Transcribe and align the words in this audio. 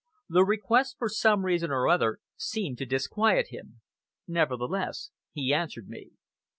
The 0.27 0.43
request, 0.43 0.95
for 0.97 1.09
some 1.09 1.45
reason 1.45 1.69
or 1.69 1.87
other, 1.87 2.17
seemed 2.35 2.79
to 2.79 2.87
disquiet 2.87 3.49
him. 3.49 3.81
Nevertheless, 4.27 5.11
he 5.31 5.53
answered 5.53 5.89
me. 5.89 6.09